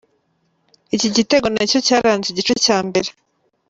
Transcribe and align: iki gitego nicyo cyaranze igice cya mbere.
iki 0.95 1.07
gitego 1.15 1.45
nicyo 1.49 1.79
cyaranze 1.87 2.27
igice 2.29 2.53
cya 2.65 2.77
mbere. 2.87 3.09